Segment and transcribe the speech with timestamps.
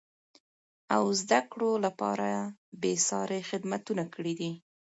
[0.95, 2.27] او زده کړو لپاره
[2.81, 4.51] بېسارې خدمتونه کړیدي.